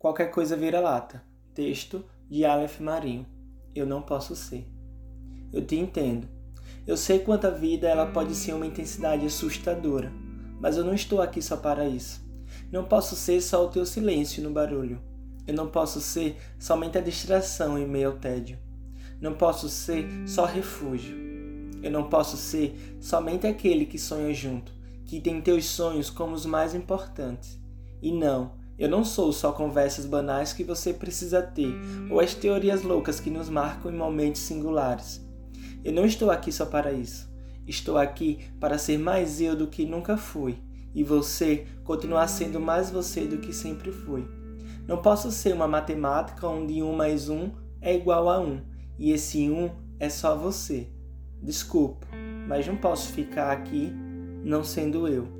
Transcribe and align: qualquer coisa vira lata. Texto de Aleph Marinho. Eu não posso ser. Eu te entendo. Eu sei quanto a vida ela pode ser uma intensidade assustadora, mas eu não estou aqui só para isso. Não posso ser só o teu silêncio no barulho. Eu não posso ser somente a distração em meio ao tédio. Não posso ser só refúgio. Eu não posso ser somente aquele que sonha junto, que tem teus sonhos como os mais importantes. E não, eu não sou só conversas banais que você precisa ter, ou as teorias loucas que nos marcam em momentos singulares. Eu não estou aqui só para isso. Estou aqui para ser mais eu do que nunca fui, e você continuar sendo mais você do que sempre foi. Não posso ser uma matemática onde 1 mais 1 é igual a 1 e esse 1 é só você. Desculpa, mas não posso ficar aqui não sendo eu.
qualquer 0.00 0.30
coisa 0.30 0.56
vira 0.56 0.80
lata. 0.80 1.22
Texto 1.54 2.02
de 2.28 2.42
Aleph 2.42 2.80
Marinho. 2.80 3.26
Eu 3.74 3.86
não 3.86 4.00
posso 4.00 4.34
ser. 4.34 4.66
Eu 5.52 5.64
te 5.64 5.76
entendo. 5.76 6.26
Eu 6.86 6.96
sei 6.96 7.18
quanto 7.18 7.46
a 7.46 7.50
vida 7.50 7.86
ela 7.86 8.06
pode 8.06 8.34
ser 8.34 8.54
uma 8.54 8.66
intensidade 8.66 9.26
assustadora, 9.26 10.10
mas 10.58 10.78
eu 10.78 10.84
não 10.84 10.94
estou 10.94 11.20
aqui 11.20 11.42
só 11.42 11.56
para 11.56 11.86
isso. 11.86 12.24
Não 12.72 12.84
posso 12.84 13.14
ser 13.14 13.42
só 13.42 13.64
o 13.64 13.68
teu 13.68 13.84
silêncio 13.84 14.42
no 14.42 14.50
barulho. 14.50 14.98
Eu 15.46 15.52
não 15.52 15.68
posso 15.68 16.00
ser 16.00 16.38
somente 16.58 16.96
a 16.96 17.02
distração 17.02 17.78
em 17.78 17.86
meio 17.86 18.08
ao 18.08 18.16
tédio. 18.16 18.58
Não 19.20 19.34
posso 19.34 19.68
ser 19.68 20.06
só 20.26 20.46
refúgio. 20.46 21.14
Eu 21.82 21.90
não 21.90 22.08
posso 22.08 22.38
ser 22.38 22.96
somente 23.00 23.46
aquele 23.46 23.84
que 23.84 23.98
sonha 23.98 24.32
junto, 24.32 24.72
que 25.04 25.20
tem 25.20 25.42
teus 25.42 25.66
sonhos 25.66 26.08
como 26.08 26.34
os 26.34 26.46
mais 26.46 26.74
importantes. 26.74 27.60
E 28.00 28.10
não, 28.12 28.59
eu 28.80 28.88
não 28.88 29.04
sou 29.04 29.30
só 29.30 29.52
conversas 29.52 30.06
banais 30.06 30.54
que 30.54 30.64
você 30.64 30.94
precisa 30.94 31.42
ter, 31.42 31.78
ou 32.10 32.18
as 32.18 32.32
teorias 32.32 32.82
loucas 32.82 33.20
que 33.20 33.28
nos 33.28 33.50
marcam 33.50 33.92
em 33.92 33.94
momentos 33.94 34.40
singulares. 34.40 35.22
Eu 35.84 35.92
não 35.92 36.06
estou 36.06 36.30
aqui 36.30 36.50
só 36.50 36.64
para 36.64 36.90
isso. 36.90 37.30
Estou 37.66 37.98
aqui 37.98 38.38
para 38.58 38.78
ser 38.78 38.98
mais 38.98 39.38
eu 39.38 39.54
do 39.54 39.66
que 39.66 39.84
nunca 39.84 40.16
fui, 40.16 40.58
e 40.94 41.04
você 41.04 41.66
continuar 41.84 42.26
sendo 42.26 42.58
mais 42.58 42.90
você 42.90 43.26
do 43.26 43.36
que 43.36 43.52
sempre 43.52 43.92
foi. 43.92 44.26
Não 44.88 45.02
posso 45.02 45.30
ser 45.30 45.52
uma 45.52 45.68
matemática 45.68 46.48
onde 46.48 46.82
1 46.82 46.96
mais 46.96 47.28
1 47.28 47.50
é 47.82 47.94
igual 47.94 48.30
a 48.30 48.40
1 48.40 48.62
e 48.98 49.12
esse 49.12 49.50
1 49.50 49.70
é 50.00 50.08
só 50.08 50.34
você. 50.34 50.88
Desculpa, 51.42 52.06
mas 52.48 52.66
não 52.66 52.78
posso 52.78 53.12
ficar 53.12 53.52
aqui 53.52 53.92
não 54.42 54.64
sendo 54.64 55.06
eu. 55.06 55.39